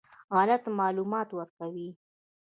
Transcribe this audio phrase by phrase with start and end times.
[0.35, 1.89] غلط معلومات ورکوي.